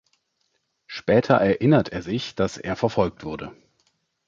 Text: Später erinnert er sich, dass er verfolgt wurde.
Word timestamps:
Später 0.87 1.35
erinnert 1.35 1.89
er 1.89 2.01
sich, 2.01 2.33
dass 2.33 2.57
er 2.57 2.75
verfolgt 2.75 3.23
wurde. 3.23 3.55